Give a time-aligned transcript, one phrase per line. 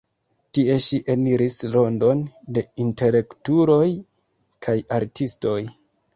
[0.57, 2.23] Tie ŝi eniris rondon
[2.57, 3.87] de intelektuloj
[4.69, 5.57] kaj artistoj.